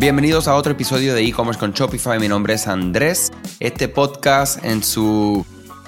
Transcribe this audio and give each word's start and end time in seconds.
Bienvenidos 0.00 0.48
a 0.48 0.54
otro 0.54 0.72
episodio 0.72 1.14
de 1.14 1.22
e-commerce 1.26 1.60
con 1.60 1.72
Shopify. 1.72 2.18
Mi 2.18 2.26
nombre 2.26 2.54
es 2.54 2.66
Andrés. 2.66 3.30
Este 3.60 3.86
podcast 3.86 4.64
en 4.64 4.82
su 4.82 5.44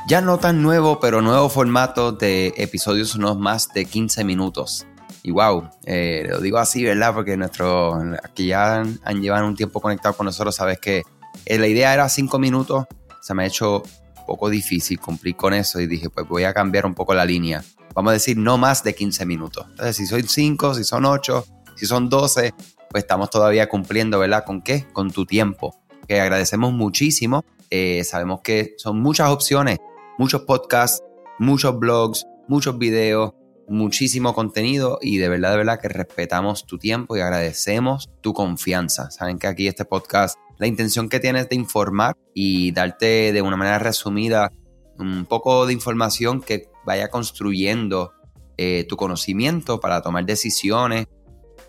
ya 0.07 0.21
no 0.21 0.37
tan 0.37 0.61
nuevo, 0.61 1.01
pero 1.01 1.23
nuevo 1.23 1.49
formato 1.49 2.13
de 2.13 2.53
episodios 2.59 3.15
unos 3.15 3.39
más 3.39 3.73
de 3.73 3.87
15 3.87 4.23
minutos. 4.25 4.87
Y 5.23 5.31
wow, 5.31 5.71
eh, 5.87 6.27
lo 6.29 6.43
digo 6.43 6.59
así, 6.59 6.85
¿verdad? 6.85 7.15
Porque 7.15 7.39
nuestros 7.39 8.05
que 8.35 8.45
ya 8.45 8.81
han, 8.81 9.01
han, 9.03 9.23
llevado 9.23 9.47
un 9.47 9.57
tiempo 9.57 9.81
conectado 9.81 10.15
con 10.15 10.27
nosotros, 10.27 10.57
sabes 10.57 10.79
que 10.79 11.05
eh, 11.47 11.57
la 11.57 11.67
idea 11.67 11.95
era 11.95 12.07
5 12.07 12.39
minutos. 12.39 12.85
Se 13.23 13.33
me 13.33 13.45
ha 13.45 13.47
hecho 13.47 13.83
un 14.19 14.27
poco 14.27 14.51
difícil 14.51 15.01
cumplir 15.01 15.37
con 15.37 15.55
eso 15.55 15.81
y 15.81 15.87
dije, 15.87 16.11
pues 16.11 16.29
voy 16.29 16.45
a 16.45 16.53
cambiar 16.53 16.85
un 16.85 16.95
poco 16.95 17.15
la 17.15 17.25
línea. 17.25 17.65
Vamos 17.95 18.11
a 18.11 18.13
decir 18.13 18.37
no 18.37 18.59
más 18.59 18.85
de 18.85 18.95
15 18.95 19.25
minutos. 19.25 19.65
Entonces, 19.71 19.97
si 19.97 20.07
son 20.07 20.23
5, 20.23 20.75
si 20.75 20.85
son 20.85 21.07
8, 21.07 21.47
si 21.77 21.87
son 21.87 22.11
12, 22.11 22.53
pues 22.93 23.05
estamos 23.05 23.31
todavía 23.31 23.69
cumpliendo, 23.69 24.19
¿verdad? 24.19 24.45
¿Con 24.45 24.63
qué? 24.63 24.87
Con 24.93 25.11
tu 25.11 25.25
tiempo. 25.25 25.81
Que 26.07 26.21
agradecemos 26.21 26.73
muchísimo. 26.73 27.45
Eh, 27.71 28.05
sabemos 28.05 28.43
que 28.43 28.75
son 28.77 29.01
muchas 29.01 29.31
opciones, 29.31 29.79
muchos 30.19 30.43
podcasts, 30.43 31.03
muchos 31.39 31.79
blogs, 31.79 32.27
muchos 32.49 32.77
videos, 32.77 33.33
muchísimo 33.67 34.35
contenido 34.35 34.99
y 35.01 35.17
de 35.17 35.31
verdad, 35.31 35.53
de 35.53 35.57
verdad 35.57 35.81
que 35.81 35.89
respetamos 35.89 36.67
tu 36.67 36.77
tiempo 36.77 37.17
y 37.17 37.21
agradecemos 37.21 38.11
tu 38.21 38.35
confianza. 38.35 39.11
Saben 39.11 39.39
que 39.39 39.47
aquí 39.47 39.69
este 39.69 39.87
podcast, 39.87 40.37
la 40.59 40.67
intención 40.67 41.09
que 41.09 41.19
tiene 41.19 41.41
es 41.41 41.49
de 41.49 41.57
informar 41.57 42.15
y 42.35 42.73
darte 42.73 43.33
de 43.33 43.41
una 43.41 43.57
manera 43.57 43.79
resumida 43.79 44.53
un 44.99 45.25
poco 45.25 45.65
de 45.65 45.73
información 45.73 46.43
que 46.43 46.69
vaya 46.85 47.09
construyendo 47.09 48.13
eh, 48.59 48.85
tu 48.87 48.97
conocimiento 48.97 49.81
para 49.81 50.03
tomar 50.03 50.27
decisiones 50.27 51.07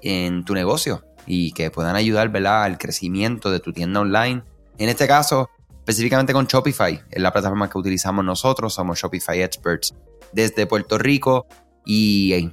en 0.01 0.44
tu 0.44 0.53
negocio 0.53 1.05
y 1.25 1.52
que 1.53 1.71
puedan 1.71 1.95
ayudar 1.95 2.29
¿verdad? 2.29 2.63
al 2.63 2.77
crecimiento 2.77 3.52
de 3.52 3.59
tu 3.59 3.73
tienda 3.73 4.02
online. 4.02 4.43
En 4.77 4.89
este 4.89 5.07
caso, 5.07 5.49
específicamente 5.69 6.33
con 6.33 6.45
Shopify, 6.45 7.02
es 7.09 7.21
la 7.21 7.31
plataforma 7.31 7.69
que 7.69 7.77
utilizamos 7.77 8.23
nosotros, 8.25 8.73
somos 8.73 8.99
Shopify 8.99 9.41
Experts 9.41 9.94
desde 10.31 10.66
Puerto 10.66 10.97
Rico 10.97 11.45
y 11.85 12.51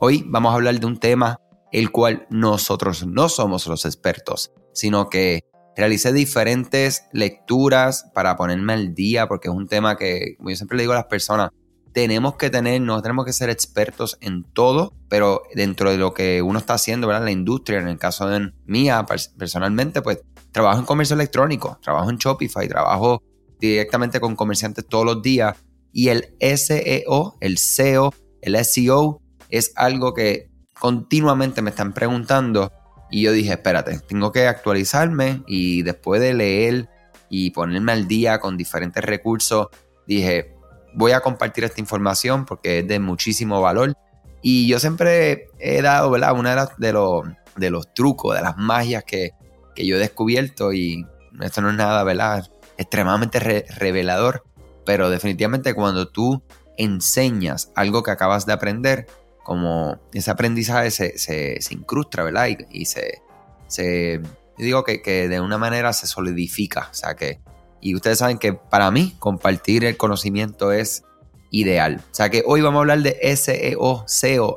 hoy 0.00 0.24
vamos 0.26 0.52
a 0.52 0.54
hablar 0.54 0.78
de 0.78 0.86
un 0.86 0.98
tema 0.98 1.40
el 1.72 1.90
cual 1.90 2.26
nosotros 2.30 3.06
no 3.06 3.28
somos 3.28 3.66
los 3.66 3.84
expertos, 3.84 4.52
sino 4.72 5.08
que 5.10 5.40
realicé 5.76 6.12
diferentes 6.12 7.04
lecturas 7.12 8.10
para 8.14 8.36
ponerme 8.36 8.72
al 8.72 8.94
día 8.94 9.26
porque 9.28 9.48
es 9.48 9.54
un 9.54 9.68
tema 9.68 9.96
que, 9.96 10.36
como 10.38 10.50
yo 10.50 10.56
siempre 10.56 10.76
le 10.76 10.84
digo 10.84 10.92
a 10.92 10.96
las 10.96 11.06
personas, 11.06 11.50
tenemos 11.96 12.36
que 12.36 12.50
tener, 12.50 12.78
no 12.82 13.00
tenemos 13.00 13.24
que 13.24 13.32
ser 13.32 13.48
expertos 13.48 14.18
en 14.20 14.44
todo, 14.44 14.92
pero 15.08 15.44
dentro 15.54 15.90
de 15.90 15.96
lo 15.96 16.12
que 16.12 16.42
uno 16.42 16.58
está 16.58 16.74
haciendo, 16.74 17.06
¿verdad? 17.06 17.24
La 17.24 17.30
industria, 17.30 17.78
en 17.78 17.88
el 17.88 17.96
caso 17.96 18.28
de 18.28 18.52
mía, 18.66 19.06
personalmente, 19.38 20.02
pues 20.02 20.20
trabajo 20.52 20.78
en 20.78 20.84
comercio 20.84 21.14
electrónico, 21.14 21.78
trabajo 21.82 22.10
en 22.10 22.18
Shopify, 22.18 22.68
trabajo 22.68 23.22
directamente 23.58 24.20
con 24.20 24.36
comerciantes 24.36 24.86
todos 24.86 25.06
los 25.06 25.22
días 25.22 25.56
y 25.90 26.08
el 26.08 26.34
SEO, 26.38 27.38
el 27.40 27.56
SEO, 27.56 28.12
el 28.42 28.62
SEO 28.62 29.22
es 29.48 29.72
algo 29.74 30.12
que 30.12 30.50
continuamente 30.78 31.62
me 31.62 31.70
están 31.70 31.94
preguntando 31.94 32.72
y 33.10 33.22
yo 33.22 33.32
dije, 33.32 33.52
espérate, 33.52 34.00
tengo 34.00 34.32
que 34.32 34.46
actualizarme 34.46 35.42
y 35.46 35.80
después 35.80 36.20
de 36.20 36.34
leer 36.34 36.90
y 37.30 37.52
ponerme 37.52 37.92
al 37.92 38.06
día 38.06 38.38
con 38.38 38.58
diferentes 38.58 39.02
recursos, 39.02 39.68
dije, 40.06 40.55
voy 40.96 41.12
a 41.12 41.20
compartir 41.20 41.62
esta 41.62 41.80
información 41.80 42.46
porque 42.46 42.80
es 42.80 42.88
de 42.88 42.98
muchísimo 42.98 43.60
valor. 43.60 43.94
Y 44.42 44.66
yo 44.66 44.80
siempre 44.80 45.48
he 45.58 45.82
dado, 45.82 46.10
¿verdad? 46.10 46.36
Una 46.36 46.68
de, 46.78 46.92
los, 46.92 47.24
de 47.56 47.70
los 47.70 47.94
trucos, 47.94 48.34
de 48.34 48.42
las 48.42 48.56
magias 48.56 49.04
que, 49.04 49.32
yo 49.76 49.96
he 49.96 49.98
descubierto 49.98 50.72
y 50.72 51.06
esto 51.42 51.60
no 51.60 51.70
es 51.70 51.76
nada, 51.76 52.02
¿verdad? 52.02 52.50
Extremadamente 52.78 53.38
revelador, 53.78 54.44
pero 54.86 55.10
definitivamente 55.10 55.74
cuando 55.74 56.08
tú 56.08 56.42
enseñas 56.78 57.70
algo 57.74 58.02
que 58.02 58.10
acabas 58.10 58.46
de 58.46 58.54
aprender, 58.54 59.06
como 59.42 59.98
ese 60.14 60.30
aprendizaje 60.30 60.90
se, 60.90 61.18
se, 61.18 61.74
incrusta, 61.74 62.22
¿verdad? 62.22 62.48
Y, 62.70 62.86
se, 62.86 63.20
se, 63.66 64.22
digo 64.56 64.82
que, 64.82 65.02
que 65.02 65.28
de 65.28 65.40
una 65.40 65.58
manera 65.58 65.92
se 65.92 66.06
solidifica, 66.06 66.88
o 66.90 66.94
sea 66.94 67.14
que 67.14 67.40
y 67.86 67.94
ustedes 67.94 68.18
saben 68.18 68.38
que 68.38 68.52
para 68.52 68.90
mí 68.90 69.14
compartir 69.20 69.84
el 69.84 69.96
conocimiento 69.96 70.72
es 70.72 71.04
ideal. 71.52 72.02
O 72.10 72.14
sea 72.14 72.30
que 72.30 72.42
hoy 72.44 72.60
vamos 72.60 72.78
a 72.78 72.80
hablar 72.80 72.98
de 72.98 73.36
SEO, 73.36 74.02
SEO, 74.08 74.56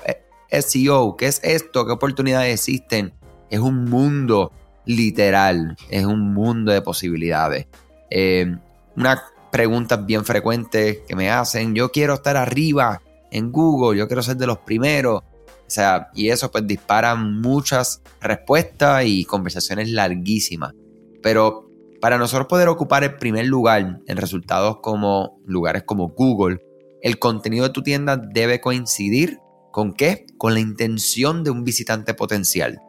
SEO. 0.49 1.15
¿Qué 1.15 1.27
es 1.27 1.39
esto? 1.43 1.85
¿Qué 1.85 1.91
oportunidades 1.91 2.55
existen? 2.55 3.13
Es 3.51 3.59
un 3.59 3.85
mundo 3.85 4.51
literal, 4.87 5.77
es 5.91 6.05
un 6.05 6.33
mundo 6.33 6.71
de 6.71 6.81
posibilidades. 6.81 7.67
Eh, 8.09 8.51
una 8.95 9.21
pregunta 9.51 9.97
bien 9.97 10.25
frecuente 10.25 11.03
que 11.07 11.15
me 11.15 11.29
hacen, 11.29 11.75
yo 11.75 11.91
quiero 11.91 12.15
estar 12.15 12.35
arriba 12.35 12.99
en 13.29 13.51
Google, 13.51 13.99
yo 13.99 14.07
quiero 14.07 14.23
ser 14.23 14.37
de 14.37 14.47
los 14.47 14.57
primeros. 14.57 15.21
O 15.21 15.71
sea, 15.71 16.09
y 16.15 16.29
eso 16.29 16.49
pues 16.49 16.65
dispara 16.65 17.13
muchas 17.13 18.01
respuestas 18.21 19.03
y 19.05 19.23
conversaciones 19.23 19.87
larguísimas. 19.89 20.73
Pero 21.21 21.68
para 22.01 22.17
nosotros 22.17 22.47
poder 22.47 22.67
ocupar 22.67 23.03
el 23.03 23.15
primer 23.15 23.45
lugar 23.45 23.99
en 24.05 24.17
resultados 24.17 24.77
como 24.81 25.39
lugares 25.45 25.83
como 25.83 26.09
Google, 26.09 26.61
el 27.01 27.19
contenido 27.19 27.65
de 27.65 27.73
tu 27.73 27.83
tienda 27.83 28.17
debe 28.17 28.61
coincidir 28.61 29.39
con 29.71 29.93
qué? 29.93 30.25
Con 30.37 30.53
la 30.53 30.59
intención 30.59 31.43
de 31.43 31.51
un 31.51 31.63
visitante 31.63 32.13
potencial. 32.13 32.79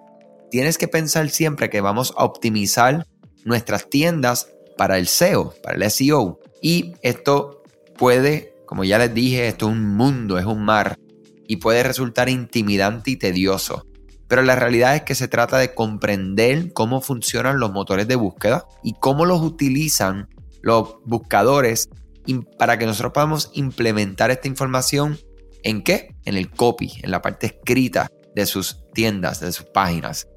Tienes 0.50 0.78
que 0.78 0.88
pensar 0.88 1.28
siempre 1.30 1.70
que 1.70 1.80
vamos 1.80 2.12
a 2.16 2.24
optimizar 2.24 3.06
nuestras 3.44 3.88
tiendas 3.88 4.52
para 4.76 4.98
el 4.98 5.06
SEO, 5.06 5.54
para 5.62 5.76
el 5.76 5.90
SEO. 5.90 6.40
Y 6.62 6.94
esto 7.02 7.62
puede, 7.96 8.54
como 8.66 8.84
ya 8.84 8.98
les 8.98 9.14
dije, 9.14 9.46
esto 9.46 9.66
es 9.66 9.72
un 9.72 9.96
mundo, 9.96 10.38
es 10.38 10.46
un 10.46 10.64
mar 10.64 10.98
y 11.46 11.56
puede 11.56 11.82
resultar 11.82 12.28
intimidante 12.28 13.10
y 13.10 13.16
tedioso. 13.16 13.86
Pero 14.30 14.42
la 14.42 14.54
realidad 14.54 14.94
es 14.94 15.02
que 15.02 15.16
se 15.16 15.26
trata 15.26 15.58
de 15.58 15.74
comprender 15.74 16.72
cómo 16.72 17.00
funcionan 17.00 17.58
los 17.58 17.72
motores 17.72 18.06
de 18.06 18.14
búsqueda 18.14 18.64
y 18.84 18.94
cómo 18.94 19.26
los 19.26 19.42
utilizan 19.42 20.28
los 20.62 20.98
buscadores 21.04 21.88
para 22.56 22.78
que 22.78 22.86
nosotros 22.86 23.12
podamos 23.12 23.50
implementar 23.54 24.30
esta 24.30 24.46
información 24.46 25.18
en 25.64 25.82
qué? 25.82 26.14
En 26.24 26.36
el 26.36 26.48
copy, 26.48 26.92
en 27.02 27.10
la 27.10 27.20
parte 27.20 27.46
escrita 27.48 28.08
de 28.36 28.46
sus 28.46 28.84
tiendas, 28.94 29.40
de 29.40 29.50
sus 29.50 29.66
páginas. 29.66 30.28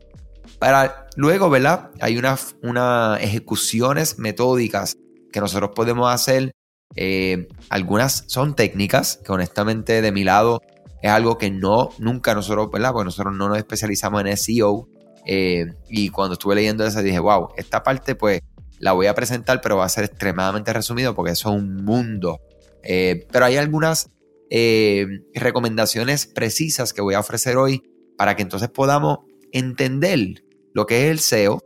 Para 0.57 1.05
luego, 1.15 1.51
¿verdad? 1.51 1.91
Hay 2.01 2.17
unas 2.17 2.55
una 2.63 3.19
ejecuciones 3.21 4.17
metódicas 4.17 4.97
que 5.31 5.39
nosotros 5.39 5.69
podemos 5.75 6.11
hacer. 6.11 6.51
Eh, 6.95 7.47
algunas 7.69 8.23
son 8.25 8.55
técnicas 8.55 9.19
que 9.23 9.31
honestamente 9.31 10.01
de 10.01 10.11
mi 10.11 10.23
lado 10.23 10.61
es 11.03 11.11
algo 11.11 11.37
que 11.37 11.51
no, 11.51 11.89
nunca 11.99 12.33
nosotros, 12.33 12.71
¿verdad? 12.71 12.93
Porque 12.93 13.03
nosotros 13.03 13.35
no 13.35 13.49
nos 13.49 13.57
especializamos 13.57 14.23
en 14.23 14.37
SEO. 14.37 14.87
Eh, 15.25 15.65
y 15.89 16.07
cuando 16.07 16.33
estuve 16.33 16.55
leyendo 16.55 16.85
eso 16.85 17.01
dije, 17.01 17.19
wow, 17.19 17.49
esta 17.57 17.83
parte 17.83 18.15
pues 18.15 18.41
la 18.79 18.93
voy 18.93 19.07
a 19.07 19.13
presentar, 19.13 19.59
pero 19.59 19.75
va 19.75 19.85
a 19.85 19.89
ser 19.89 20.05
extremadamente 20.05 20.71
resumido 20.71 21.13
porque 21.13 21.33
eso 21.33 21.49
es 21.49 21.57
un 21.57 21.83
mundo. 21.83 22.39
Eh, 22.83 23.27
pero 23.33 23.43
hay 23.43 23.57
algunas 23.57 24.11
eh, 24.49 25.05
recomendaciones 25.33 26.25
precisas 26.25 26.93
que 26.93 27.01
voy 27.01 27.15
a 27.15 27.19
ofrecer 27.19 27.57
hoy 27.57 27.83
para 28.17 28.37
que 28.37 28.41
entonces 28.43 28.69
podamos 28.69 29.19
entender 29.51 30.45
lo 30.73 30.85
que 30.85 31.05
es 31.05 31.11
el 31.11 31.19
SEO 31.19 31.61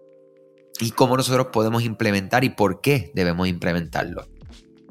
y 0.80 0.90
cómo 0.92 1.16
nosotros 1.16 1.50
podemos 1.54 1.84
implementar 1.84 2.44
y 2.44 2.50
por 2.50 2.82
qué 2.82 3.12
debemos 3.14 3.48
implementarlo. 3.48 4.26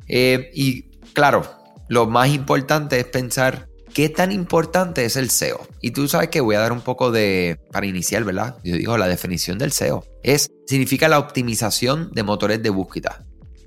y 0.06 0.82
claro, 1.14 1.42
lo 1.88 2.06
más 2.06 2.28
importante 2.28 3.00
es 3.00 3.06
pensar 3.06 3.68
¿Qué 3.96 4.10
tan 4.10 4.30
importante 4.30 5.06
es 5.06 5.16
el 5.16 5.30
SEO? 5.30 5.66
Y 5.80 5.92
tú 5.92 6.06
sabes 6.06 6.28
que 6.28 6.42
voy 6.42 6.54
a 6.54 6.60
dar 6.60 6.72
un 6.72 6.82
poco 6.82 7.10
de, 7.10 7.58
para 7.72 7.86
iniciar, 7.86 8.24
¿verdad? 8.24 8.58
Yo 8.62 8.76
digo, 8.76 8.98
la 8.98 9.08
definición 9.08 9.56
del 9.56 9.72
SEO 9.72 10.04
es, 10.22 10.50
significa 10.66 11.08
la 11.08 11.18
optimización 11.18 12.10
de 12.12 12.22
motores 12.22 12.62
de 12.62 12.68
búsqueda. 12.68 13.24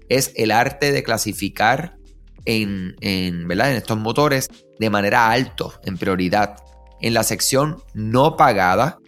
Es 0.08 0.32
el 0.36 0.52
arte 0.52 0.92
de 0.92 1.02
clasificar 1.02 1.98
en, 2.46 2.96
en, 3.02 3.48
¿verdad? 3.48 3.72
en 3.72 3.78
estos 3.78 3.98
motores 3.98 4.50
de 4.78 4.92
manera 4.92 5.32
alto, 5.32 5.74
en 5.84 5.98
prioridad, 5.98 6.58
en 7.02 7.16
la 7.16 7.24
sección 7.24 7.78
no 7.96 8.38
pagada, 8.38 9.00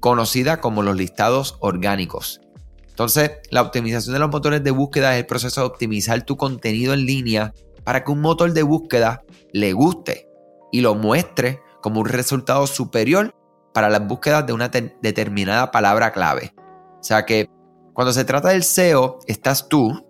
conocida 0.00 0.62
como 0.62 0.82
los 0.82 0.96
listados 0.96 1.58
orgánicos. 1.60 2.40
Entonces, 2.88 3.32
la 3.50 3.60
optimización 3.60 4.14
de 4.14 4.20
los 4.20 4.30
motores 4.30 4.64
de 4.64 4.70
búsqueda 4.70 5.12
es 5.12 5.20
el 5.20 5.26
proceso 5.26 5.60
de 5.60 5.66
optimizar 5.66 6.24
tu 6.24 6.38
contenido 6.38 6.94
en 6.94 7.04
línea 7.04 7.52
para 7.84 8.02
que 8.02 8.12
un 8.12 8.22
motor 8.22 8.54
de 8.54 8.62
búsqueda 8.62 9.20
le 9.52 9.74
guste 9.74 10.29
y 10.70 10.80
lo 10.80 10.94
muestre 10.94 11.60
como 11.80 12.00
un 12.00 12.06
resultado 12.06 12.66
superior 12.66 13.34
para 13.72 13.88
las 13.88 14.06
búsquedas 14.06 14.46
de 14.46 14.52
una 14.52 14.68
determinada 14.68 15.70
palabra 15.70 16.12
clave. 16.12 16.54
O 17.00 17.02
sea 17.02 17.24
que 17.24 17.48
cuando 17.92 18.12
se 18.12 18.24
trata 18.24 18.50
del 18.50 18.62
SEO, 18.62 19.18
estás 19.26 19.68
tú, 19.68 20.06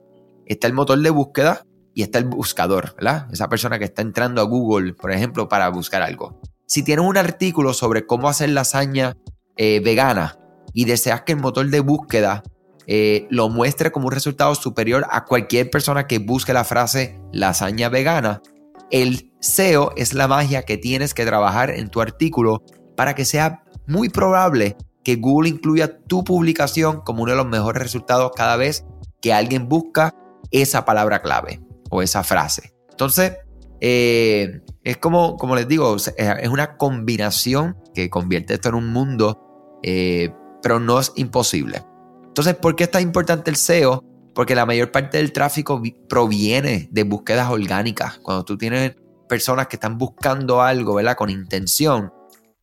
está 0.47 0.67
el 0.67 0.73
motor 0.73 0.99
de 0.99 1.11
búsqueda 1.11 1.65
y 1.95 2.03
está 2.03 2.19
el 2.19 2.25
buscador, 2.25 2.95
¿verdad? 2.97 3.29
Esa 3.33 3.49
persona 3.49 3.79
que 3.79 3.85
está 3.85 4.03
entrando 4.03 4.41
a 4.41 4.45
Google, 4.45 4.95
por 4.95 5.13
ejemplo, 5.13 5.49
para 5.49 5.69
buscar 5.69 6.03
algo. 6.03 6.41
Si 6.67 6.83
tienes 6.83 7.05
un 7.05 7.17
artículo 7.17 7.73
sobre 7.73 8.07
cómo 8.07 8.29
hacer 8.29 8.51
lasaña 8.51 9.17
eh, 9.57 9.81
vegana, 9.85 10.41
y 10.73 10.85
deseas 10.85 11.23
que 11.23 11.33
el 11.33 11.39
motor 11.39 11.69
de 11.69 11.81
búsqueda 11.81 12.43
eh, 12.87 13.27
lo 13.31 13.49
muestre 13.49 13.93
como 13.93 14.07
un 14.07 14.13
resultado 14.13 14.55
superior 14.55 15.07
a 15.11 15.25
cualquier 15.25 15.71
persona 15.71 16.07
que 16.07 16.19
busque 16.19 16.53
la 16.53 16.65
frase 16.65 17.21
lasaña 17.33 17.89
vegana, 17.89 18.43
el 18.91 19.30
SEO 19.41 19.93
es 19.97 20.13
la 20.15 20.29
magia 20.29 20.63
que 20.63 20.77
tienes 20.77 21.15
que 21.15 21.25
trabajar 21.25 21.71
en 21.71 21.89
tu 21.89 22.01
artículo 22.01 22.63
para 22.97 23.15
que 23.15 23.25
sea 23.25 23.65
muy 23.87 24.09
probable 24.09 24.77
que 25.03 25.17
Google 25.17 25.49
incluya 25.49 25.99
tu 26.07 26.25
publicación 26.25 27.01
como 27.01 27.23
uno 27.23 27.33
de 27.33 27.39
los 27.39 27.47
mejores 27.47 27.83
resultados 27.83 28.33
cada 28.37 28.57
vez 28.57 28.85
que 29.21 29.33
alguien 29.33 29.69
busca 29.69 30.15
esa 30.51 30.85
palabra 30.85 31.23
clave 31.23 31.61
o 31.91 32.03
esa 32.03 32.23
frase. 32.23 32.75
Entonces, 32.91 33.39
eh, 33.81 34.61
es 34.85 34.97
como, 34.99 35.37
como 35.37 35.57
les 35.57 35.67
digo, 35.67 35.97
es 35.97 36.49
una 36.49 36.77
combinación 36.77 37.77
que 37.95 38.11
convierte 38.11 38.55
esto 38.55 38.69
en 38.69 38.75
un 38.75 38.93
mundo, 38.93 39.79
eh, 39.83 40.33
pero 40.63 40.81
no 40.81 41.01
es 41.01 41.13
imposible. 41.17 41.83
Entonces, 42.25 42.55
¿por 42.55 42.77
qué 42.77 42.85
es 42.85 42.91
tan 42.91 43.03
importante 43.03 43.51
el 43.51 43.57
SEO? 43.57 44.05
Porque 44.35 44.55
la 44.55 44.67
mayor 44.67 44.93
parte 44.93 45.19
del 45.19 45.33
tráfico 45.33 45.83
proviene 46.09 46.89
de 46.91 47.03
búsquedas 47.03 47.51
orgánicas. 47.51 48.19
Cuando 48.19 48.45
tú 48.45 48.57
tienes 48.57 48.95
personas 49.31 49.69
que 49.69 49.77
están 49.77 49.97
buscando 49.97 50.61
algo, 50.61 50.95
¿verdad? 50.95 51.17
Con 51.17 51.31
intención, 51.31 52.13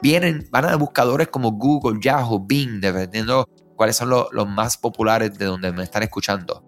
vienen, 0.02 0.48
van 0.52 0.66
a 0.66 0.76
buscadores 0.76 1.30
como 1.30 1.54
Google, 1.54 2.00
Yahoo, 2.02 2.46
Bing, 2.46 2.82
dependiendo 2.82 3.48
cuáles 3.78 3.96
son 3.96 4.10
los, 4.10 4.28
los 4.34 4.48
más 4.48 4.78
populares 4.78 5.38
de 5.38 5.46
donde 5.46 5.72
me 5.72 5.84
están 5.84 6.04
escuchando. 6.04 6.66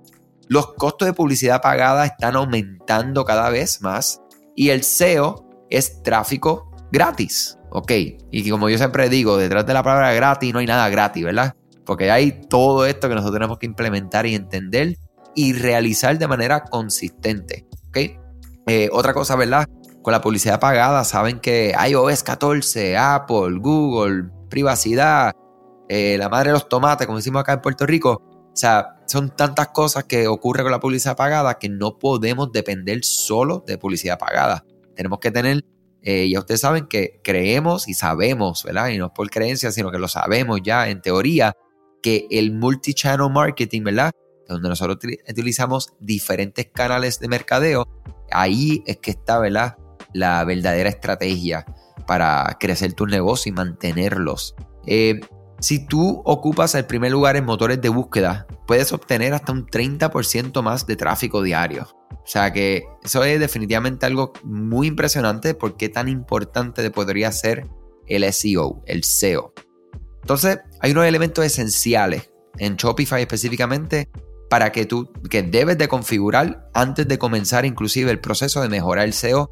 Los 0.48 0.74
costos 0.74 1.06
de 1.06 1.13
publicidad 1.13 1.62
pagada 1.62 2.06
están 2.06 2.38
aumentando 2.38 3.25
cada 3.25 3.50
vez 3.50 3.81
más 3.81 4.22
y 4.56 4.69
el 4.69 4.84
SEO 4.84 5.68
es 5.69 6.02
tráfico 6.02 6.72
gratis. 6.92 7.57
Ok, 7.72 7.92
y 8.31 8.50
como 8.50 8.69
yo 8.69 8.78
siempre 8.78 9.10
digo, 9.10 9.38
detrás 9.38 9.66
de 9.66 9.74
la 9.74 9.84
palabra 9.84 10.13
gratis 10.13 10.54
no 10.54 10.60
hay 10.60 10.66
nada 10.66 10.90
gratis, 10.90 11.24
¿verdad? 11.24 11.54
Porque 11.86 12.10
hay 12.10 12.42
todo 12.48 12.86
esto 12.86 13.10
que 13.10 13.16
nosotros 13.16 13.36
tenemos 13.36 13.60
que 13.60 13.66
implementar 13.66 14.25
y 14.25 14.34
entender 14.34 14.98
y 15.36 15.54
realizar 15.54 16.18
de 16.18 16.28
manera 16.28 16.63
consistente. 16.63 17.68
¿ok? 17.90 17.98
Eh, 18.68 18.90
otra 18.92 19.13
cosa, 19.13 19.36
¿verdad? 19.36 19.68
La 20.09 20.21
publicidad 20.21 20.59
pagada, 20.59 21.03
saben 21.03 21.39
que 21.39 21.73
iOS 21.88 22.23
14, 22.23 22.97
Apple, 22.97 23.59
Google, 23.59 24.29
privacidad, 24.50 25.33
eh, 25.88 26.17
la 26.17 26.29
madre 26.29 26.50
de 26.50 26.53
los 26.53 26.67
tomates, 26.67 27.06
como 27.06 27.17
decimos 27.17 27.41
acá 27.41 27.53
en 27.53 27.61
Puerto 27.61 27.85
Rico. 27.85 28.21
O 28.23 28.56
sea, 28.56 28.95
son 29.07 29.35
tantas 29.35 29.69
cosas 29.69 30.06
que 30.06 30.27
ocurren 30.27 30.63
con 30.63 30.71
la 30.71 30.79
publicidad 30.79 31.15
pagada 31.15 31.59
que 31.59 31.69
no 31.69 32.00
podemos 32.00 32.51
depender 32.51 33.03
solo 33.03 33.63
de 33.65 33.77
publicidad 33.77 34.17
pagada. 34.17 34.65
Tenemos 34.95 35.19
que 35.19 35.31
tener 35.31 35.63
eh, 36.01 36.29
ya 36.29 36.39
ustedes 36.39 36.61
saben 36.61 36.88
que 36.88 37.19
creemos 37.23 37.88
y 37.88 37.94
sabemos, 37.94 38.63
¿verdad? 38.63 38.89
Y 38.89 38.97
no 38.97 39.07
es 39.07 39.11
por 39.11 39.29
creencia, 39.29 39.71
sino 39.71 39.91
que 39.91 40.00
lo 40.00 40.07
sabemos 40.07 40.61
ya 40.63 40.89
en 40.89 41.01
teoría, 41.01 41.53
que 42.01 42.27
el 42.31 42.53
multi-channel 42.53 43.29
marketing, 43.29 43.83
¿verdad? 43.83 44.11
Donde 44.47 44.69
nosotros 44.69 44.97
utilizamos 45.29 45.94
diferentes 46.00 46.67
canales 46.73 47.19
de 47.19 47.27
mercadeo, 47.27 47.85
ahí 48.31 48.81
es 48.88 48.97
que 48.97 49.11
está, 49.11 49.39
¿verdad? 49.39 49.77
La 50.13 50.44
verdadera 50.44 50.89
estrategia 50.89 51.65
para 52.07 52.57
crecer 52.59 52.94
tu 52.94 53.06
negocio 53.06 53.51
y 53.51 53.53
mantenerlos. 53.53 54.56
Eh, 54.85 55.19
si 55.59 55.85
tú 55.85 56.21
ocupas 56.25 56.73
el 56.75 56.85
primer 56.85 57.11
lugar 57.11 57.35
en 57.35 57.45
motores 57.45 57.81
de 57.81 57.89
búsqueda, 57.89 58.47
puedes 58.65 58.94
obtener 58.94 59.33
hasta 59.33 59.51
un 59.51 59.67
30% 59.67 60.61
más 60.61 60.88
de 60.88 60.95
tráfico 60.95 61.41
diario. 61.41 61.88
O 62.11 62.31
sea 62.31 62.53
que 62.53 62.85
eso 63.03 63.23
es 63.23 63.39
definitivamente 63.39 64.06
algo 64.06 64.33
muy 64.44 64.88
impresionante 64.88 65.53
porque 65.53 65.89
tan 65.89 66.07
importante 66.07 66.89
podría 66.91 67.31
ser 67.31 67.67
el 68.07 68.31
SEO, 68.31 68.81
el 68.85 69.03
SEO. 69.03 69.53
Entonces, 70.21 70.59
hay 70.79 70.91
unos 70.91 71.06
elementos 71.06 71.44
esenciales 71.45 72.31
en 72.57 72.75
Shopify 72.75 73.21
específicamente 73.21 74.09
para 74.50 74.71
que 74.71 74.85
tú, 74.85 75.11
que 75.29 75.44
debes 75.44 75.77
de 75.77 75.88
configurar 75.88 76.69
antes 76.73 77.07
de 77.07 77.17
comenzar 77.19 77.65
inclusive 77.65 78.11
el 78.11 78.19
proceso 78.19 78.61
de 78.61 78.69
mejorar 78.69 79.06
el 79.06 79.13
SEO 79.13 79.51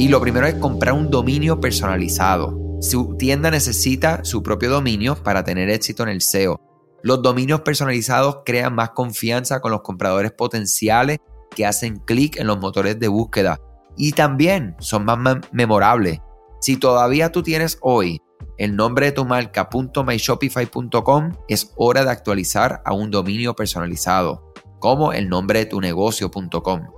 Y 0.00 0.08
lo 0.08 0.18
primero 0.18 0.46
es 0.46 0.54
comprar 0.54 0.94
un 0.94 1.10
dominio 1.10 1.60
personalizado. 1.60 2.58
Su 2.80 3.16
tienda 3.18 3.50
necesita 3.50 4.24
su 4.24 4.42
propio 4.42 4.70
dominio 4.70 5.14
para 5.14 5.44
tener 5.44 5.68
éxito 5.68 6.02
en 6.04 6.08
el 6.08 6.22
SEO. 6.22 6.58
Los 7.02 7.20
dominios 7.20 7.60
personalizados 7.60 8.38
crean 8.46 8.74
más 8.74 8.92
confianza 8.92 9.60
con 9.60 9.72
los 9.72 9.82
compradores 9.82 10.32
potenciales 10.32 11.18
que 11.54 11.66
hacen 11.66 11.98
clic 11.98 12.38
en 12.38 12.46
los 12.46 12.58
motores 12.58 12.98
de 12.98 13.08
búsqueda 13.08 13.60
y 13.94 14.12
también 14.12 14.74
son 14.78 15.04
más 15.04 15.18
memorables. 15.52 16.20
Si 16.62 16.78
todavía 16.78 17.30
tú 17.30 17.42
tienes 17.42 17.76
hoy 17.82 18.22
el 18.56 18.76
nombre 18.76 19.04
de 19.04 19.12
tu 19.12 19.26
marca 19.26 19.68
.myshopify.com 19.70 21.32
es 21.46 21.74
hora 21.76 22.04
de 22.04 22.10
actualizar 22.10 22.80
a 22.86 22.94
un 22.94 23.10
dominio 23.10 23.54
personalizado, 23.54 24.50
como 24.78 25.12
el 25.12 25.28
nombre 25.28 25.58
de 25.58 25.66
tu 25.66 25.78
negocio.com. 25.78 26.88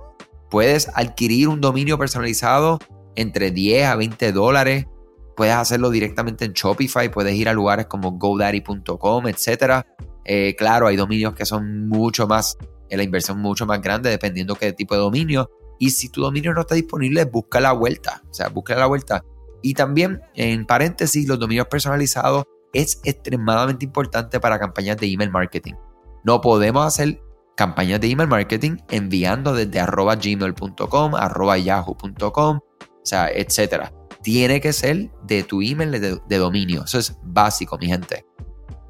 Puedes 0.49 0.87
adquirir 0.93 1.49
un 1.49 1.59
dominio 1.59 1.97
personalizado 1.97 2.79
entre 3.15 3.51
10 3.51 3.87
a 3.87 3.95
20 3.95 4.31
dólares. 4.31 4.85
Puedes 5.35 5.55
hacerlo 5.55 5.89
directamente 5.89 6.45
en 6.45 6.53
Shopify, 6.53 7.09
puedes 7.09 7.35
ir 7.35 7.49
a 7.49 7.53
lugares 7.53 7.87
como 7.87 8.11
godaddy.com, 8.11 9.27
etc. 9.27 9.85
Eh, 10.25 10.55
claro, 10.55 10.87
hay 10.87 10.95
dominios 10.95 11.33
que 11.33 11.45
son 11.45 11.87
mucho 11.87 12.27
más, 12.27 12.57
en 12.89 12.97
la 12.97 13.03
inversión 13.03 13.39
mucho 13.39 13.65
más 13.65 13.81
grande 13.81 14.09
dependiendo 14.09 14.55
qué 14.55 14.73
tipo 14.73 14.93
de 14.93 15.01
dominio. 15.01 15.49
Y 15.79 15.89
si 15.89 16.09
tu 16.09 16.21
dominio 16.21 16.53
no 16.53 16.61
está 16.61 16.75
disponible, 16.75 17.25
busca 17.25 17.59
la 17.59 17.73
vuelta. 17.73 18.21
O 18.29 18.33
sea, 18.33 18.49
busca 18.49 18.75
la 18.75 18.85
vuelta. 18.85 19.23
Y 19.61 19.73
también, 19.73 20.21
en 20.35 20.65
paréntesis, 20.65 21.27
los 21.27 21.39
dominios 21.39 21.67
personalizados 21.67 22.43
es 22.73 22.99
extremadamente 23.03 23.85
importante 23.85 24.39
para 24.39 24.59
campañas 24.59 24.97
de 24.97 25.07
email 25.07 25.31
marketing. 25.31 25.73
No 26.23 26.41
podemos 26.41 26.85
hacer 26.85 27.21
campañas 27.55 28.01
de 28.01 28.09
email 28.09 28.29
marketing 28.29 28.77
enviando 28.89 29.53
desde 29.53 29.79
arroba 29.79 30.15
gmail.com, 30.15 31.15
arroba 31.15 31.57
yahoo.com, 31.57 32.59
o 33.03 33.05
sea, 33.05 33.29
etc. 33.29 33.91
Tiene 34.21 34.61
que 34.61 34.73
ser 34.73 35.11
de 35.23 35.43
tu 35.43 35.61
email 35.61 35.91
de, 35.91 36.19
de 36.27 36.37
dominio. 36.37 36.83
Eso 36.85 36.99
es 36.99 37.15
básico, 37.23 37.77
mi 37.77 37.87
gente. 37.87 38.25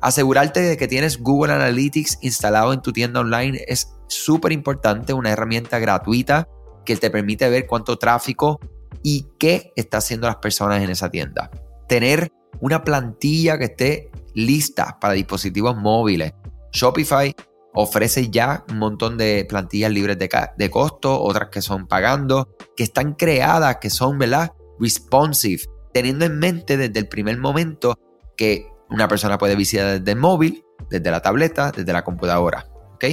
Asegurarte 0.02 0.62
de 0.62 0.78
que 0.78 0.88
tienes 0.88 1.20
Google 1.20 1.54
Analytics 1.54 2.20
instalado 2.22 2.74
en 2.74 2.82
tu 2.82 2.92
tienda 2.92 3.22
online 3.22 3.64
es 3.68 3.94
súper 4.08 4.52
importante, 4.52 5.14
una 5.14 5.32
herramienta 5.32 5.80
gratuita 5.80 6.48
que 6.86 6.98
te 6.98 7.10
permite 7.10 7.50
ver 7.50 7.68
cuánto 7.68 7.98
tráfico 7.98 8.60
y 9.02 9.28
qué 9.40 9.72
está 9.76 9.98
haciendo 9.98 10.28
las 10.28 10.38
personas 10.38 10.82
en 10.84 10.90
esa 10.90 11.10
tienda. 11.10 11.50
Tener 11.88 12.32
una 12.60 12.84
plantilla 12.84 13.58
que 13.58 13.66
esté 13.66 14.12
lista 14.34 14.98
para 15.00 15.14
dispositivos 15.14 15.76
móviles. 15.76 16.34
Shopify 16.72 17.34
ofrece 17.74 18.30
ya 18.30 18.64
un 18.70 18.80
montón 18.80 19.18
de 19.18 19.46
plantillas 19.48 19.92
libres 19.92 20.18
de, 20.18 20.70
costo, 20.70 21.22
otras 21.22 21.50
que 21.50 21.62
son 21.62 21.88
pagando, 21.88 22.50
que 22.76 22.84
están 22.84 23.14
creadas, 23.14 23.78
que 23.78 23.90
son, 23.90 24.18
¿verdad? 24.18 24.54
Responsive, 24.80 25.64
teniendo 25.94 26.26
en 26.26 26.40
mente 26.40 26.78
desde 26.78 27.00
el 27.00 27.08
primer 27.08 27.38
momento 27.38 27.98
que 28.38 28.68
una 28.90 29.08
persona 29.08 29.38
puede 29.38 29.56
visitar 29.56 30.00
desde 30.00 30.12
el 30.12 30.20
móvil, 30.20 30.64
desde 30.90 31.10
la 31.12 31.22
tableta, 31.22 31.72
desde 31.72 31.94
la 31.94 32.04
computadora. 32.04 32.68
¿Ok? 32.94 33.06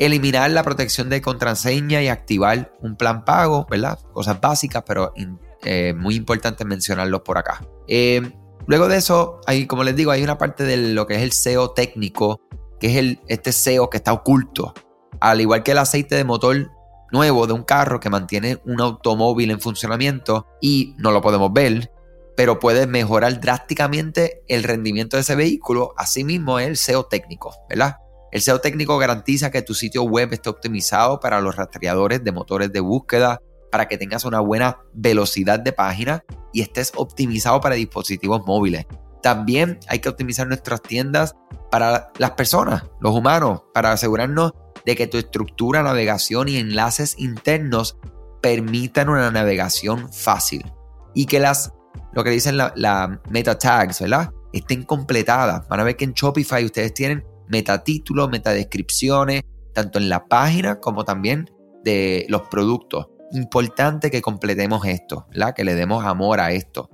eliminar 0.00 0.50
la 0.50 0.62
protección 0.62 1.10
de 1.10 1.20
contraseña 1.20 2.02
y 2.02 2.08
activar 2.08 2.72
un 2.80 2.96
plan 2.96 3.24
pago, 3.24 3.66
¿verdad? 3.70 3.98
Cosas 4.12 4.40
básicas, 4.40 4.82
pero 4.86 5.12
eh, 5.62 5.92
muy 5.94 6.14
importante 6.14 6.64
mencionarlos 6.64 7.20
por 7.20 7.36
acá. 7.36 7.60
Eh, 7.86 8.32
luego 8.66 8.88
de 8.88 8.96
eso, 8.96 9.42
hay, 9.46 9.66
como 9.66 9.84
les 9.84 9.94
digo, 9.94 10.10
hay 10.10 10.24
una 10.24 10.38
parte 10.38 10.64
de 10.64 10.78
lo 10.78 11.06
que 11.06 11.16
es 11.16 11.22
el 11.22 11.32
SEO 11.32 11.72
técnico, 11.72 12.40
que 12.80 12.88
es 12.88 12.96
el, 12.96 13.20
este 13.28 13.52
SEO 13.52 13.90
que 13.90 13.98
está 13.98 14.12
oculto. 14.12 14.74
Al 15.20 15.40
igual 15.40 15.62
que 15.62 15.72
el 15.72 15.78
aceite 15.78 16.16
de 16.16 16.24
motor 16.24 16.70
nuevo 17.12 17.46
de 17.46 17.52
un 17.52 17.62
carro 17.62 18.00
que 18.00 18.10
mantiene 18.10 18.58
un 18.64 18.80
automóvil 18.80 19.50
en 19.50 19.60
funcionamiento 19.60 20.46
y 20.60 20.94
no 20.98 21.12
lo 21.12 21.20
podemos 21.20 21.52
ver, 21.52 21.92
pero 22.36 22.58
puede 22.58 22.86
mejorar 22.86 23.40
drásticamente 23.40 24.42
el 24.48 24.62
rendimiento 24.62 25.16
de 25.16 25.22
ese 25.22 25.34
vehículo. 25.34 25.92
Asimismo, 25.96 26.58
el 26.58 26.76
SEO 26.76 27.04
técnico, 27.04 27.54
¿verdad? 27.68 27.96
El 28.32 28.40
SEO 28.40 28.60
técnico 28.60 28.96
garantiza 28.96 29.50
que 29.50 29.62
tu 29.62 29.74
sitio 29.74 30.04
web 30.04 30.32
esté 30.32 30.48
optimizado 30.48 31.20
para 31.20 31.40
los 31.40 31.56
rastreadores 31.56 32.22
de 32.22 32.32
motores 32.32 32.72
de 32.72 32.80
búsqueda, 32.80 33.42
para 33.70 33.88
que 33.88 33.98
tengas 33.98 34.24
una 34.24 34.40
buena 34.40 34.78
velocidad 34.92 35.60
de 35.60 35.72
página 35.72 36.24
y 36.52 36.62
estés 36.62 36.92
optimizado 36.96 37.60
para 37.60 37.74
dispositivos 37.74 38.42
móviles. 38.46 38.86
También 39.22 39.78
hay 39.88 39.98
que 39.98 40.08
optimizar 40.08 40.46
nuestras 40.46 40.82
tiendas 40.82 41.34
para 41.70 42.10
las 42.18 42.32
personas, 42.32 42.84
los 43.00 43.14
humanos, 43.14 43.62
para 43.74 43.92
asegurarnos 43.92 44.52
de 44.84 44.96
que 44.96 45.06
tu 45.06 45.18
estructura, 45.18 45.82
navegación 45.82 46.48
y 46.48 46.56
enlaces 46.56 47.16
internos 47.18 47.98
permitan 48.40 49.08
una 49.08 49.30
navegación 49.30 50.12
fácil 50.12 50.64
y 51.14 51.26
que 51.26 51.38
las, 51.38 51.72
lo 52.12 52.24
que 52.24 52.30
dicen 52.30 52.56
la, 52.56 52.72
la 52.76 53.20
meta 53.28 53.58
tags, 53.58 54.00
¿verdad? 54.00 54.30
Estén 54.52 54.84
completadas. 54.84 55.68
Van 55.68 55.80
a 55.80 55.84
ver 55.84 55.96
que 55.96 56.04
en 56.04 56.12
Shopify 56.12 56.64
ustedes 56.64 56.94
tienen 56.94 57.24
metatítulos, 57.48 58.30
metadescripciones, 58.30 59.42
tanto 59.74 59.98
en 59.98 60.08
la 60.08 60.26
página 60.26 60.80
como 60.80 61.04
también 61.04 61.50
de 61.84 62.26
los 62.28 62.42
productos. 62.42 63.08
Importante 63.32 64.10
que 64.10 64.22
completemos 64.22 64.84
esto, 64.86 65.26
¿verdad? 65.30 65.54
Que 65.54 65.64
le 65.64 65.74
demos 65.74 66.04
amor 66.04 66.40
a 66.40 66.52
esto. 66.52 66.90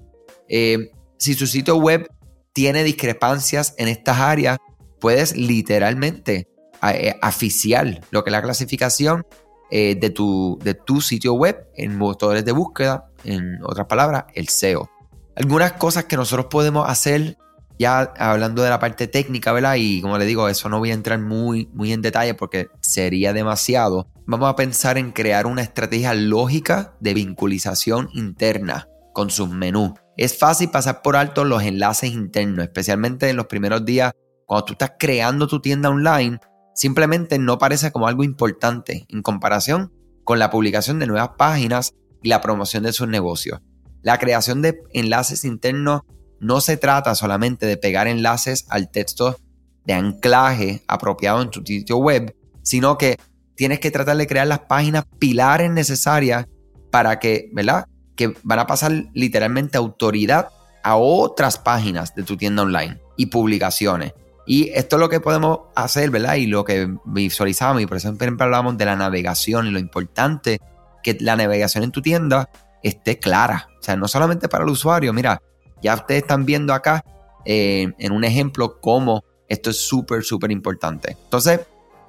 Eh, 0.48 0.90
si 1.18 1.34
su 1.34 1.46
sitio 1.46 1.76
web 1.76 2.08
tiene 2.56 2.84
discrepancias 2.84 3.74
en 3.76 3.86
estas 3.86 4.18
áreas, 4.18 4.56
puedes 4.98 5.36
literalmente 5.36 6.48
eh, 6.82 7.14
oficial 7.22 8.00
lo 8.10 8.24
que 8.24 8.30
es 8.30 8.32
la 8.32 8.40
clasificación 8.40 9.26
eh, 9.70 9.94
de, 9.94 10.08
tu, 10.08 10.58
de 10.64 10.72
tu 10.72 11.02
sitio 11.02 11.34
web 11.34 11.68
en 11.74 11.98
motores 11.98 12.46
de 12.46 12.52
búsqueda, 12.52 13.10
en 13.24 13.58
otras 13.62 13.86
palabras, 13.86 14.24
el 14.32 14.48
SEO. 14.48 14.88
Algunas 15.36 15.72
cosas 15.72 16.04
que 16.04 16.16
nosotros 16.16 16.46
podemos 16.46 16.88
hacer, 16.88 17.36
ya 17.78 18.00
hablando 18.16 18.62
de 18.62 18.70
la 18.70 18.78
parte 18.78 19.06
técnica, 19.06 19.52
¿verdad? 19.52 19.74
Y 19.76 20.00
como 20.00 20.16
le 20.16 20.24
digo, 20.24 20.48
eso 20.48 20.70
no 20.70 20.78
voy 20.78 20.92
a 20.92 20.94
entrar 20.94 21.18
muy, 21.18 21.68
muy 21.74 21.92
en 21.92 22.00
detalle 22.00 22.32
porque 22.32 22.68
sería 22.80 23.34
demasiado. 23.34 24.08
Vamos 24.24 24.48
a 24.48 24.56
pensar 24.56 24.96
en 24.96 25.12
crear 25.12 25.44
una 25.44 25.60
estrategia 25.60 26.14
lógica 26.14 26.94
de 27.00 27.12
vinculización 27.12 28.08
interna 28.14 28.88
con 29.12 29.28
sus 29.28 29.50
menús. 29.50 29.92
Es 30.16 30.38
fácil 30.38 30.70
pasar 30.70 31.02
por 31.02 31.16
alto 31.16 31.44
los 31.44 31.62
enlaces 31.62 32.10
internos, 32.10 32.64
especialmente 32.64 33.28
en 33.28 33.36
los 33.36 33.46
primeros 33.46 33.84
días 33.84 34.12
cuando 34.46 34.64
tú 34.64 34.72
estás 34.72 34.92
creando 34.98 35.46
tu 35.46 35.60
tienda 35.60 35.90
online 35.90 36.38
simplemente 36.74 37.38
no 37.38 37.58
parece 37.58 37.90
como 37.90 38.06
algo 38.06 38.22
importante 38.22 39.06
en 39.08 39.22
comparación 39.22 39.92
con 40.24 40.38
la 40.38 40.50
publicación 40.50 40.98
de 40.98 41.06
nuevas 41.06 41.30
páginas 41.38 41.94
y 42.22 42.28
la 42.28 42.40
promoción 42.40 42.84
de 42.84 42.92
sus 42.92 43.08
negocios. 43.08 43.60
La 44.02 44.18
creación 44.18 44.62
de 44.62 44.78
enlaces 44.92 45.44
internos 45.44 46.02
no 46.38 46.60
se 46.60 46.76
trata 46.76 47.14
solamente 47.14 47.66
de 47.66 47.76
pegar 47.76 48.06
enlaces 48.08 48.66
al 48.68 48.90
texto 48.90 49.36
de 49.84 49.94
anclaje 49.94 50.82
apropiado 50.86 51.40
en 51.42 51.50
tu 51.50 51.62
sitio 51.64 51.96
web, 51.96 52.36
sino 52.62 52.98
que 52.98 53.18
tienes 53.54 53.80
que 53.80 53.90
tratar 53.90 54.16
de 54.16 54.26
crear 54.26 54.46
las 54.46 54.60
páginas 54.60 55.06
pilares 55.18 55.70
necesarias 55.70 56.46
para 56.90 57.18
que, 57.18 57.48
¿verdad? 57.52 57.86
Que 58.16 58.34
van 58.42 58.58
a 58.58 58.66
pasar 58.66 58.92
literalmente 59.12 59.78
autoridad 59.78 60.48
a 60.82 60.96
otras 60.96 61.58
páginas 61.58 62.14
de 62.14 62.22
tu 62.22 62.36
tienda 62.36 62.62
online 62.62 63.00
y 63.16 63.26
publicaciones. 63.26 64.12
Y 64.46 64.70
esto 64.70 64.96
es 64.96 65.00
lo 65.00 65.08
que 65.08 65.20
podemos 65.20 65.60
hacer, 65.74 66.10
¿verdad? 66.10 66.36
Y 66.36 66.46
lo 66.46 66.64
que 66.64 66.88
visualizamos, 67.04 67.82
y 67.82 67.86
por 67.86 67.96
eso 67.96 68.14
siempre 68.16 68.44
hablamos 68.44 68.78
de 68.78 68.84
la 68.84 68.94
navegación 68.94 69.66
y 69.66 69.70
lo 69.70 69.80
importante 69.80 70.60
que 71.02 71.16
la 71.20 71.34
navegación 71.34 71.82
en 71.82 71.90
tu 71.90 72.00
tienda 72.00 72.48
esté 72.82 73.18
clara. 73.18 73.68
O 73.80 73.82
sea, 73.82 73.96
no 73.96 74.06
solamente 74.06 74.48
para 74.48 74.64
el 74.64 74.70
usuario, 74.70 75.12
mira, 75.12 75.42
ya 75.82 75.94
ustedes 75.94 76.22
están 76.22 76.46
viendo 76.46 76.72
acá 76.72 77.04
eh, 77.44 77.92
en 77.98 78.12
un 78.12 78.24
ejemplo 78.24 78.80
cómo 78.80 79.24
esto 79.48 79.70
es 79.70 79.76
súper, 79.76 80.22
súper 80.22 80.50
importante. 80.50 81.16
Entonces, 81.24 81.60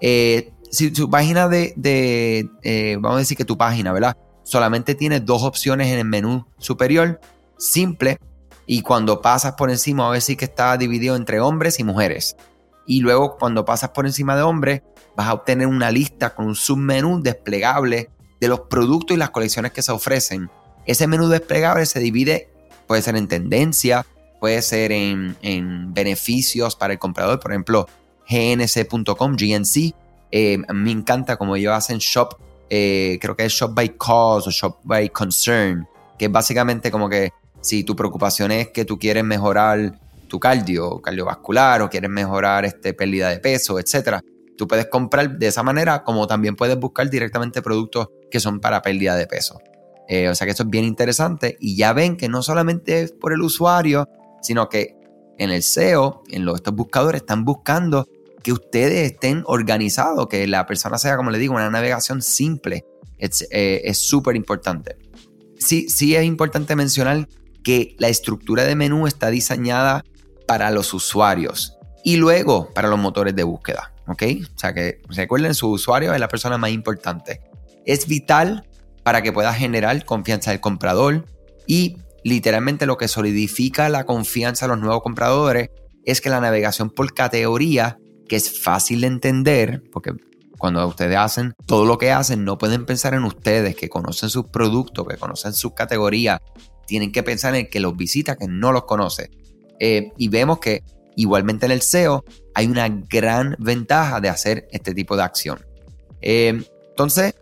eh, 0.02 0.52
si 0.70 0.92
tu 0.92 1.10
página 1.10 1.48
de, 1.48 1.74
eh, 2.64 2.98
vamos 3.00 3.18
a 3.18 3.20
decir 3.20 3.38
que 3.38 3.46
tu 3.46 3.58
página, 3.58 3.94
¿verdad? 3.94 4.18
Solamente 4.48 4.96
tiene 4.96 5.20
dos 5.20 5.44
opciones 5.44 5.92
en 5.92 6.00
el 6.00 6.06
menú 6.06 6.46
superior, 6.58 7.20
simple, 7.58 8.18
y 8.66 8.82
cuando 8.82 9.22
pasas 9.22 9.56
por 9.56 9.70
encima 9.70 10.06
va 10.06 10.12
a 10.12 10.14
decir 10.14 10.38
que 10.38 10.46
está 10.46 10.78
dividido 10.78 11.18
entre 11.18 11.42
hombres 11.42 11.82
y 11.82 11.84
mujeres. 11.84 12.38
Y 12.86 13.02
luego 13.02 13.36
cuando 13.36 13.66
pasas 13.66 13.90
por 13.90 14.06
encima 14.06 14.38
de 14.38 14.44
hombres 14.44 14.84
vas 15.18 15.28
a 15.28 15.34
obtener 15.34 15.68
una 15.68 15.92
lista 15.92 16.34
con 16.34 16.46
un 16.46 16.56
submenú 16.56 17.22
desplegable 17.22 18.10
de 18.40 18.48
los 18.48 18.62
productos 18.62 19.18
y 19.18 19.20
las 19.20 19.32
colecciones 19.32 19.74
que 19.74 19.82
se 19.82 19.92
ofrecen. 19.92 20.50
Ese 20.86 21.08
menú 21.08 21.28
desplegable 21.28 21.86
se 21.86 22.00
divide, 22.00 22.50
puede 22.88 23.02
ser 23.02 23.18
en 23.18 23.28
tendencia, 23.28 24.06
puede 24.40 24.62
ser 24.62 24.94
en, 24.94 25.94
beneficios 25.94 26.78
para 26.78 26.94
el 26.94 27.00
comprador, 27.00 27.42
por 27.42 27.52
ejemplo, 27.52 27.90
gnc.com, 28.30 29.36
GNC. 29.36 29.94
Eh, 30.32 30.58
me 30.74 30.92
encanta 30.92 31.36
como 31.36 31.58
ellos 31.58 31.74
hacen 31.74 31.98
shop, 31.98 32.47
eh, 32.70 33.18
creo 33.22 33.36
que 33.36 33.46
es 33.46 33.54
shop 33.54 33.74
by 33.74 33.96
cause 33.98 34.50
o 34.50 34.52
shop 34.52 34.80
by 34.84 35.10
concern, 35.10 35.88
que 36.18 36.26
es 36.26 36.32
básicamente 36.32 36.92
como 36.92 37.10
que 37.10 37.32
si 37.62 37.84
tu 37.84 37.96
preocupación 37.96 38.52
es 38.52 38.70
que 38.70 38.86
tú 38.86 38.98
quieres 38.98 39.24
mejorar 39.24 40.00
tu 40.28 40.40
cardio, 40.40 41.02
cardiovascular 41.02 41.82
o 41.82 41.90
quieres 41.90 42.10
mejorar 42.10 42.66
este, 42.66 42.94
pérdida 42.94 43.30
de 43.30 43.40
peso, 43.40 43.80
etcétera, 43.80 44.22
tú 44.58 44.68
puedes 44.68 44.88
comprar 44.88 45.38
de 45.38 45.48
esa 45.48 45.64
manera 45.64 46.04
como 46.04 46.28
también 46.28 46.56
puedes 46.56 46.78
buscar 46.78 47.10
directamente 47.10 47.62
productos 47.62 48.10
que 48.30 48.40
son 48.40 48.60
para 48.60 48.82
pérdida 48.82 49.16
de 49.16 49.28
peso. 49.28 49.60
Eh, 50.10 50.30
o 50.30 50.36
sea 50.36 50.46
que 50.46 50.52
esto 50.52 50.64
es 50.64 50.70
bien 50.70 50.86
interesante 50.86 51.58
y 51.60 51.76
ya 51.76 51.94
ven 51.94 52.16
que 52.16 52.30
no 52.30 52.42
solamente 52.42 53.02
es 53.02 53.12
por 53.12 53.34
el 53.34 53.42
usuario, 53.42 54.08
sino 54.42 54.70
que 54.70 54.96
en 55.38 55.52
el 55.52 55.64
SEO, 55.64 56.24
en 56.30 56.46
los, 56.46 56.56
estos 56.56 56.74
buscadores 56.74 57.22
están 57.22 57.46
buscando 57.46 58.08
que 58.48 58.54
ustedes 58.54 59.12
estén 59.12 59.44
organizados, 59.46 60.28
que 60.28 60.48
la 60.48 60.66
persona 60.66 60.98
sea, 60.98 61.18
como 61.18 61.32
le 61.32 61.38
digo, 61.38 61.56
una 61.56 61.70
navegación 61.70 62.22
simple. 62.22 62.86
Eh, 63.20 63.82
es 63.84 63.98
súper 63.98 64.38
importante. 64.38 64.96
Sí, 65.60 65.90
sí 65.90 66.16
es 66.16 66.24
importante 66.24 66.74
mencionar 66.78 67.28
que 67.62 67.98
la 68.00 68.08
estructura 68.08 68.64
de 68.64 68.78
menú 68.78 69.06
está 69.06 69.30
diseñada 69.32 70.06
para 70.48 70.72
los 70.72 70.94
usuarios 70.94 71.78
y 72.06 72.16
luego 72.16 72.74
para 72.74 72.88
los 72.88 72.98
motores 72.98 73.36
de 73.36 73.44
búsqueda. 73.44 73.94
¿Ok? 74.08 74.24
O 74.56 74.58
sea 74.58 74.74
que 74.74 75.02
recuerden, 75.10 75.54
su 75.54 75.70
usuario 75.70 76.14
es 76.14 76.20
la 76.22 76.30
persona 76.30 76.58
más 76.58 76.72
importante. 76.72 77.42
Es 77.86 78.08
vital 78.08 78.66
para 79.04 79.22
que 79.22 79.34
pueda 79.34 79.54
generar 79.54 80.06
confianza 80.06 80.52
del 80.52 80.62
comprador 80.62 81.26
y 81.68 81.98
literalmente 82.24 82.86
lo 82.86 82.96
que 82.96 83.10
solidifica 83.10 83.90
la 83.90 84.06
confianza 84.06 84.68
de 84.68 84.70
los 84.70 84.80
nuevos 84.80 85.04
compradores 85.04 85.70
es 86.06 86.22
que 86.22 86.30
la 86.30 86.40
navegación 86.40 86.90
por 86.90 87.14
categoría, 87.14 87.98
que 88.28 88.36
es 88.36 88.62
fácil 88.62 89.02
de 89.02 89.08
entender, 89.08 89.84
porque 89.92 90.14
cuando 90.58 90.86
ustedes 90.88 91.18
hacen 91.18 91.54
todo 91.66 91.86
lo 91.86 91.98
que 91.98 92.12
hacen, 92.12 92.44
no 92.44 92.58
pueden 92.58 92.86
pensar 92.86 93.14
en 93.14 93.24
ustedes, 93.24 93.76
que 93.76 93.90
conocen 93.90 94.30
sus 94.30 94.48
productos, 94.48 95.08
que 95.08 95.18
conocen 95.18 95.54
sus 95.54 95.74
categorías, 95.74 96.40
tienen 96.88 97.12
que 97.12 97.24
pensar 97.24 97.54
en 97.54 97.66
el 97.66 97.70
que 97.70 97.80
los 97.80 97.96
visita, 97.96 98.36
que 98.36 98.48
no 98.48 98.72
los 98.72 98.86
conoce. 98.86 99.30
Eh, 99.80 100.12
y 100.18 100.30
vemos 100.30 100.60
que 100.60 100.84
igualmente 101.16 101.66
en 101.66 101.72
el 101.72 101.82
SEO 101.82 102.24
hay 102.56 102.68
una 102.68 102.88
gran 102.90 103.56
ventaja 103.60 104.20
de 104.20 104.30
hacer 104.30 104.68
este 104.72 104.94
tipo 104.94 105.16
de 105.16 105.24
acción. 105.24 105.66
Eh, 106.22 106.64
entonces, 106.90 107.36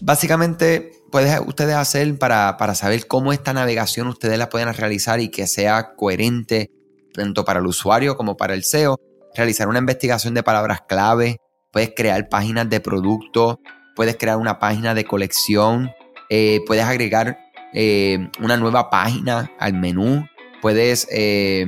básicamente, 0.00 0.92
pueden 1.10 1.46
ustedes 1.46 1.74
hacer 1.74 2.18
para, 2.18 2.56
para 2.56 2.74
saber 2.74 3.06
cómo 3.06 3.32
esta 3.32 3.52
navegación 3.52 4.08
ustedes 4.08 4.38
la 4.38 4.48
pueden 4.48 4.72
realizar 4.72 5.20
y 5.20 5.28
que 5.28 5.46
sea 5.46 5.94
coherente 5.94 6.70
tanto 7.12 7.44
para 7.44 7.60
el 7.60 7.66
usuario 7.66 8.16
como 8.16 8.36
para 8.36 8.54
el 8.54 8.64
SEO. 8.64 8.98
Realizar 9.34 9.68
una 9.68 9.78
investigación 9.78 10.34
de 10.34 10.42
palabras 10.42 10.82
clave, 10.88 11.40
puedes 11.70 11.92
crear 11.94 12.28
páginas 12.28 12.68
de 12.68 12.80
producto, 12.80 13.60
puedes 13.94 14.16
crear 14.16 14.36
una 14.36 14.58
página 14.58 14.94
de 14.94 15.04
colección, 15.04 15.90
eh, 16.30 16.60
puedes 16.66 16.84
agregar 16.84 17.38
eh, 17.72 18.30
una 18.40 18.56
nueva 18.56 18.90
página 18.90 19.50
al 19.58 19.74
menú. 19.74 20.26
Puedes, 20.60 21.06
eh, 21.12 21.66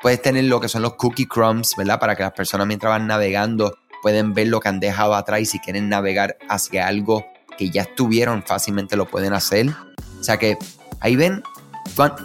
puedes 0.00 0.20
tener 0.20 0.44
lo 0.44 0.60
que 0.60 0.68
son 0.68 0.82
los 0.82 0.94
cookie 0.94 1.26
crumbs, 1.26 1.76
¿verdad? 1.76 2.00
Para 2.00 2.16
que 2.16 2.24
las 2.24 2.32
personas 2.32 2.66
mientras 2.66 2.90
van 2.90 3.06
navegando 3.06 3.76
pueden 4.02 4.34
ver 4.34 4.48
lo 4.48 4.58
que 4.58 4.68
han 4.68 4.80
dejado 4.80 5.14
atrás 5.14 5.40
y 5.40 5.46
si 5.46 5.60
quieren 5.60 5.88
navegar 5.88 6.36
hacia 6.48 6.88
algo 6.88 7.24
que 7.56 7.70
ya 7.70 7.82
estuvieron, 7.82 8.42
fácilmente 8.42 8.96
lo 8.96 9.06
pueden 9.06 9.32
hacer. 9.32 9.68
O 10.18 10.24
sea 10.24 10.36
que 10.38 10.58
ahí 10.98 11.14
ven 11.14 11.44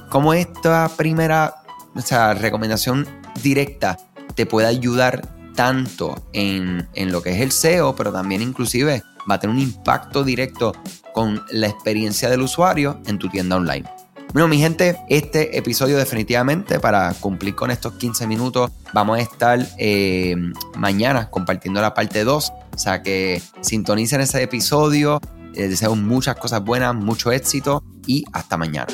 cómo 0.09 0.33
esta 0.33 0.89
primera 0.97 1.53
o 1.97 2.01
sea, 2.01 2.33
recomendación 2.33 3.07
directa 3.41 3.97
te 4.37 4.45
puede 4.45 4.67
ayudar 4.67 5.27
tanto 5.55 6.29
en, 6.31 6.87
en, 6.93 7.11
lo 7.11 7.21
que 7.23 7.31
es 7.31 7.41
el 7.41 7.51
SEO, 7.51 7.95
pero 7.95 8.13
también 8.13 8.43
inclusive 8.43 9.01
va 9.29 9.35
a 9.35 9.39
tener 9.39 9.55
un 9.55 9.61
impacto 9.61 10.23
directo 10.23 10.73
con 11.13 11.43
la 11.49 11.67
experiencia 11.67 12.29
del 12.29 12.41
usuario 12.41 13.01
en 13.07 13.17
tu 13.17 13.27
tienda 13.27 13.55
online. 13.55 13.89
Bueno, 14.33 14.47
mi 14.47 14.59
gente, 14.59 14.97
este 15.09 15.57
episodio 15.57 15.97
definitivamente 15.97 16.79
para 16.79 17.13
cumplir 17.15 17.55
con 17.55 17.71
estos 17.71 17.93
15 17.93 18.27
minutos 18.27 18.71
vamos 18.93 19.17
a 19.17 19.21
estar 19.21 19.59
eh, 19.79 20.35
mañana 20.75 21.29
compartiendo 21.29 21.81
la 21.81 21.95
parte 21.95 22.23
2. 22.23 22.53
O 22.73 22.77
sea 22.77 23.01
que 23.01 23.41
sintonicen 23.61 24.21
ese 24.21 24.43
episodio. 24.43 25.19
Les 25.53 25.71
deseo 25.71 25.95
muchas 25.95 26.35
cosas 26.35 26.63
buenas, 26.63 26.93
mucho 26.93 27.31
éxito 27.31 27.83
y 28.05 28.25
hasta 28.31 28.57
mañana. 28.57 28.93